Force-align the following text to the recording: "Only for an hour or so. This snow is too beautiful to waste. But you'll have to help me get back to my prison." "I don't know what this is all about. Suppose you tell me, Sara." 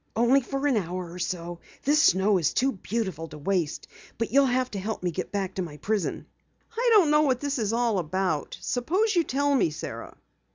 "Only 0.15 0.41
for 0.41 0.65
an 0.65 0.77
hour 0.77 1.11
or 1.11 1.19
so. 1.19 1.59
This 1.83 2.01
snow 2.01 2.39
is 2.39 2.55
too 2.55 2.71
beautiful 2.71 3.27
to 3.27 3.37
waste. 3.37 3.85
But 4.17 4.31
you'll 4.31 4.47
have 4.47 4.71
to 4.71 4.79
help 4.79 5.03
me 5.03 5.11
get 5.11 5.31
back 5.31 5.53
to 5.53 5.61
my 5.61 5.77
prison." 5.77 6.25
"I 6.75 6.89
don't 6.93 7.11
know 7.11 7.21
what 7.21 7.39
this 7.39 7.59
is 7.59 7.71
all 7.71 7.99
about. 7.99 8.57
Suppose 8.61 9.15
you 9.15 9.23
tell 9.23 9.53
me, 9.53 9.69
Sara." 9.69 10.17